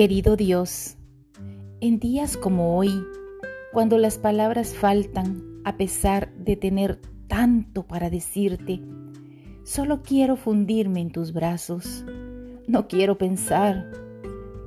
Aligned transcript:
Querido 0.00 0.34
Dios, 0.34 0.96
en 1.82 1.98
días 1.98 2.38
como 2.38 2.78
hoy, 2.78 3.04
cuando 3.70 3.98
las 3.98 4.16
palabras 4.16 4.72
faltan 4.72 5.60
a 5.62 5.76
pesar 5.76 6.32
de 6.36 6.56
tener 6.56 6.98
tanto 7.28 7.82
para 7.82 8.08
decirte, 8.08 8.80
solo 9.62 10.00
quiero 10.00 10.36
fundirme 10.36 11.02
en 11.02 11.10
tus 11.10 11.34
brazos. 11.34 12.06
No 12.66 12.88
quiero 12.88 13.18
pensar, 13.18 13.90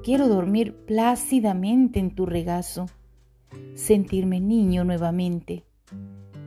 quiero 0.04 0.28
dormir 0.28 0.76
plácidamente 0.86 2.00
en 2.00 2.14
tu 2.14 2.28
regazo, 2.28 2.86
sentirme 3.74 4.40
niño 4.40 4.84
nuevamente. 4.84 5.64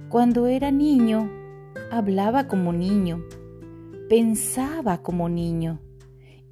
Cuando 0.09 0.47
era 0.47 0.71
niño, 0.71 1.29
hablaba 1.91 2.47
como 2.47 2.73
niño, 2.73 3.25
pensaba 4.09 5.03
como 5.03 5.29
niño 5.29 5.81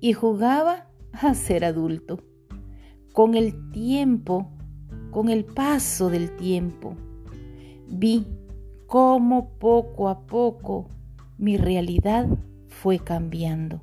y 0.00 0.14
jugaba 0.14 0.88
a 1.12 1.34
ser 1.34 1.64
adulto. 1.64 2.18
Con 3.14 3.36
el 3.36 3.70
tiempo, 3.70 4.50
con 5.12 5.28
el 5.28 5.44
paso 5.44 6.10
del 6.10 6.34
tiempo, 6.34 6.96
vi 7.88 8.26
cómo 8.88 9.50
poco 9.60 10.08
a 10.08 10.26
poco 10.26 10.88
mi 11.38 11.56
realidad 11.56 12.26
fue 12.66 12.98
cambiando. 12.98 13.82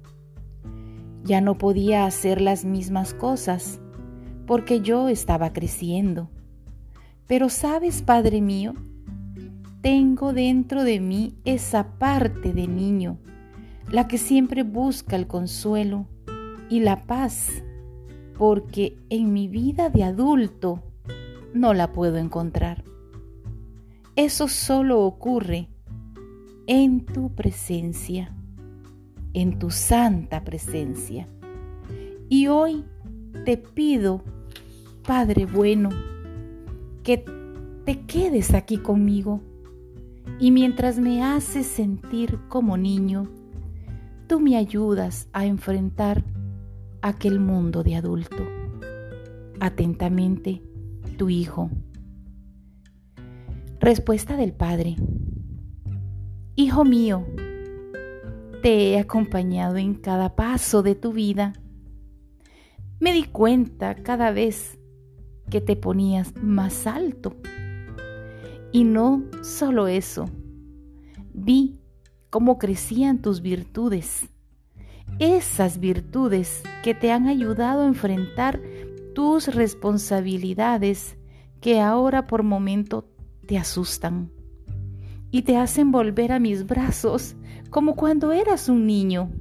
Ya 1.23 1.39
no 1.39 1.57
podía 1.57 2.05
hacer 2.05 2.41
las 2.41 2.65
mismas 2.65 3.13
cosas 3.13 3.79
porque 4.47 4.81
yo 4.81 5.07
estaba 5.07 5.53
creciendo. 5.53 6.29
Pero 7.25 7.47
sabes, 7.47 8.01
Padre 8.01 8.41
mío, 8.41 8.73
tengo 9.79 10.33
dentro 10.33 10.83
de 10.83 10.99
mí 10.99 11.37
esa 11.45 11.97
parte 11.99 12.51
de 12.51 12.67
niño, 12.67 13.17
la 13.89 14.09
que 14.09 14.17
siempre 14.17 14.63
busca 14.63 15.15
el 15.15 15.27
consuelo 15.27 16.05
y 16.69 16.81
la 16.81 17.03
paz, 17.03 17.63
porque 18.41 18.97
en 19.11 19.33
mi 19.33 19.47
vida 19.47 19.91
de 19.91 20.03
adulto 20.03 20.81
no 21.53 21.75
la 21.75 21.91
puedo 21.91 22.17
encontrar. 22.17 22.83
Eso 24.15 24.47
solo 24.47 25.01
ocurre 25.01 25.69
en 26.65 27.05
tu 27.05 27.35
presencia, 27.35 28.35
en 29.33 29.59
tu 29.59 29.69
santa 29.69 30.43
presencia. 30.43 31.27
Y 32.29 32.47
hoy 32.47 32.83
te 33.45 33.57
pido, 33.57 34.23
Padre 35.05 35.45
bueno, 35.45 35.89
que 37.03 37.23
te 37.85 38.07
quedes 38.07 38.55
aquí 38.55 38.77
conmigo 38.77 39.39
y 40.39 40.49
mientras 40.49 40.97
me 40.97 41.23
haces 41.23 41.67
sentir 41.67 42.39
como 42.49 42.75
niño, 42.75 43.29
tú 44.25 44.39
me 44.39 44.57
ayudas 44.57 45.29
a 45.31 45.45
enfrentar 45.45 46.23
aquel 47.01 47.39
mundo 47.39 47.83
de 47.83 47.95
adulto. 47.95 48.47
Atentamente, 49.59 50.61
tu 51.17 51.29
hijo. 51.29 51.69
Respuesta 53.79 54.37
del 54.37 54.53
Padre. 54.53 54.95
Hijo 56.55 56.85
mío, 56.85 57.25
te 58.61 58.91
he 58.91 58.99
acompañado 58.99 59.77
en 59.77 59.95
cada 59.95 60.35
paso 60.35 60.83
de 60.83 60.95
tu 60.95 61.13
vida. 61.13 61.53
Me 62.99 63.13
di 63.13 63.23
cuenta 63.23 63.95
cada 63.95 64.31
vez 64.31 64.77
que 65.49 65.61
te 65.61 65.75
ponías 65.75 66.35
más 66.41 66.85
alto. 66.85 67.35
Y 68.71 68.83
no 68.83 69.23
solo 69.41 69.87
eso, 69.87 70.29
vi 71.33 71.79
cómo 72.29 72.57
crecían 72.57 73.21
tus 73.21 73.41
virtudes 73.41 74.29
esas 75.19 75.79
virtudes 75.79 76.63
que 76.83 76.93
te 76.93 77.11
han 77.11 77.27
ayudado 77.27 77.81
a 77.81 77.87
enfrentar 77.87 78.59
tus 79.13 79.53
responsabilidades 79.53 81.17
que 81.59 81.79
ahora 81.79 82.27
por 82.27 82.43
momento 82.43 83.07
te 83.45 83.57
asustan 83.57 84.31
y 85.31 85.43
te 85.43 85.57
hacen 85.57 85.91
volver 85.91 86.31
a 86.31 86.39
mis 86.39 86.65
brazos 86.65 87.35
como 87.69 87.95
cuando 87.95 88.31
eras 88.31 88.67
un 88.67 88.85
niño. 88.85 89.31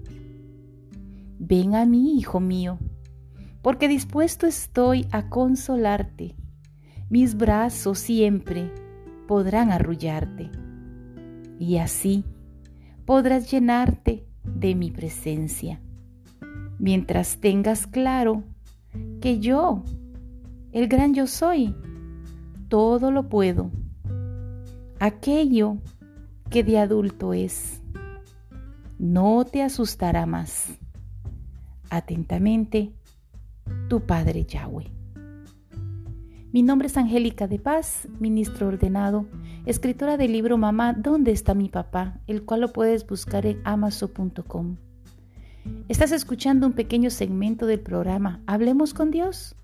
Ven 1.38 1.74
a 1.74 1.84
mí, 1.84 2.16
hijo 2.18 2.38
mío, 2.38 2.78
porque 3.62 3.88
dispuesto 3.88 4.46
estoy 4.46 5.06
a 5.10 5.28
consolarte. 5.28 6.36
Mis 7.08 7.36
brazos 7.36 7.98
siempre 7.98 8.70
podrán 9.26 9.72
arrullarte 9.72 10.50
y 11.58 11.78
así 11.78 12.24
podrás 13.04 13.50
llenarte 13.50 14.29
de 14.44 14.74
mi 14.74 14.90
presencia. 14.90 15.80
Mientras 16.78 17.38
tengas 17.38 17.86
claro 17.86 18.42
que 19.20 19.38
yo, 19.38 19.84
el 20.72 20.88
gran 20.88 21.14
yo 21.14 21.26
soy, 21.26 21.74
todo 22.68 23.10
lo 23.10 23.28
puedo. 23.28 23.70
Aquello 24.98 25.78
que 26.50 26.64
de 26.64 26.78
adulto 26.78 27.34
es, 27.34 27.82
no 28.98 29.44
te 29.44 29.62
asustará 29.62 30.26
más. 30.26 30.68
Atentamente, 31.90 32.92
tu 33.88 34.00
Padre 34.00 34.44
Yahweh. 34.44 34.99
Mi 36.52 36.64
nombre 36.64 36.88
es 36.88 36.96
Angélica 36.96 37.46
de 37.46 37.60
Paz, 37.60 38.08
ministro 38.18 38.66
ordenado, 38.66 39.26
escritora 39.66 40.16
del 40.16 40.32
libro 40.32 40.58
Mamá, 40.58 40.94
¿dónde 40.94 41.30
está 41.30 41.54
mi 41.54 41.68
papá? 41.68 42.18
el 42.26 42.42
cual 42.42 42.62
lo 42.62 42.72
puedes 42.72 43.06
buscar 43.06 43.46
en 43.46 43.60
amazon.com. 43.62 44.76
Estás 45.88 46.10
escuchando 46.10 46.66
un 46.66 46.72
pequeño 46.72 47.10
segmento 47.10 47.66
del 47.66 47.78
programa 47.78 48.42
Hablemos 48.48 48.94
con 48.94 49.12
Dios, 49.12 49.54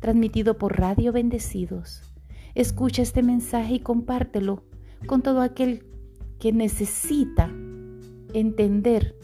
transmitido 0.00 0.58
por 0.58 0.76
Radio 0.76 1.12
Bendecidos. 1.12 2.02
Escucha 2.56 3.02
este 3.02 3.22
mensaje 3.22 3.74
y 3.74 3.80
compártelo 3.80 4.64
con 5.06 5.22
todo 5.22 5.42
aquel 5.42 5.86
que 6.40 6.52
necesita 6.52 7.52
entender 8.32 9.14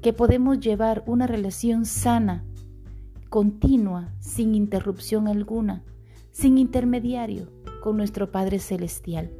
que 0.00 0.14
podemos 0.14 0.60
llevar 0.60 1.04
una 1.06 1.26
relación 1.26 1.84
sana, 1.84 2.42
continua, 3.30 4.12
sin 4.18 4.56
interrupción 4.56 5.28
alguna, 5.28 5.84
sin 6.32 6.58
intermediario 6.58 7.48
con 7.80 7.96
nuestro 7.96 8.30
Padre 8.30 8.58
Celestial. 8.58 9.30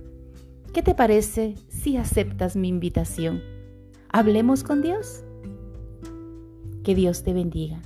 ¿Qué 0.72 0.82
te 0.82 0.94
parece 0.94 1.56
si 1.68 1.96
aceptas 1.96 2.54
mi 2.54 2.68
invitación? 2.68 3.42
Hablemos 4.08 4.62
con 4.62 4.80
Dios. 4.80 5.24
Que 6.84 6.94
Dios 6.94 7.24
te 7.24 7.32
bendiga. 7.32 7.82